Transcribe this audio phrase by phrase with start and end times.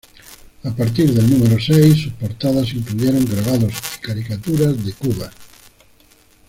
[0.63, 5.29] A partir del número seis, sus portadas incluyeron grabados y caricaturas de Cubas.